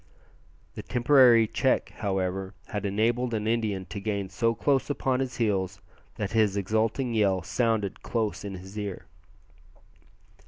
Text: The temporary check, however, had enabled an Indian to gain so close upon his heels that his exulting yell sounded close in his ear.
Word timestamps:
The 0.73 0.81
temporary 0.81 1.45
check, 1.47 1.89
however, 1.97 2.55
had 2.69 2.87
enabled 2.87 3.35
an 3.35 3.45
Indian 3.45 3.85
to 3.89 3.99
gain 3.99 4.29
so 4.29 4.55
close 4.55 4.89
upon 4.89 5.19
his 5.19 5.37
heels 5.37 5.79
that 6.15 6.31
his 6.31 6.57
exulting 6.57 7.13
yell 7.13 7.43
sounded 7.43 8.01
close 8.01 8.43
in 8.43 8.55
his 8.55 8.79
ear. 8.79 9.05